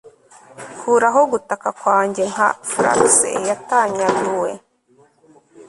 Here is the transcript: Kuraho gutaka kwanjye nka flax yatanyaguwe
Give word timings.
Kuraho 0.79 1.21
gutaka 1.31 1.69
kwanjye 1.79 2.23
nka 2.31 2.49
flax 2.69 3.11
yatanyaguwe 3.49 4.51